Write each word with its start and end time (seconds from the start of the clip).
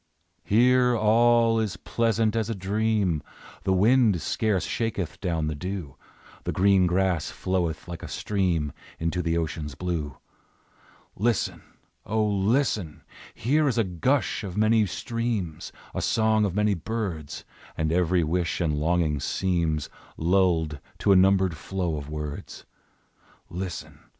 Here 0.43 0.97
all 0.97 1.59
is 1.59 1.77
pleasant 1.77 2.35
as 2.35 2.49
a 2.49 2.55
dream; 2.55 3.21
The 3.65 3.71
wind 3.71 4.19
scarce 4.19 4.63
shaketh 4.65 5.21
down 5.21 5.45
the 5.45 5.53
dew, 5.53 5.95
The 6.43 6.51
green 6.51 6.87
grass 6.87 7.29
floweth 7.29 7.87
like 7.87 8.01
a 8.01 8.07
stream 8.07 8.73
Into 8.97 9.21
the 9.21 9.37
ocean's 9.37 9.75
blue; 9.75 10.17
Listen! 11.15 11.61
O, 12.03 12.25
listen! 12.25 13.03
Here 13.35 13.67
is 13.67 13.77
a 13.77 13.83
gush 13.83 14.43
of 14.43 14.57
many 14.57 14.87
streams, 14.87 15.71
A 15.93 16.01
song 16.01 16.45
of 16.45 16.55
many 16.55 16.73
birds, 16.73 17.45
And 17.77 17.91
every 17.91 18.23
wish 18.23 18.59
and 18.59 18.79
longing 18.79 19.19
seems 19.19 19.87
Lulled 20.17 20.79
to 20.97 21.11
a 21.11 21.15
numbered 21.15 21.55
flow 21.55 21.95
of 21.97 22.09
words, 22.09 22.65
Listen! 23.51 23.99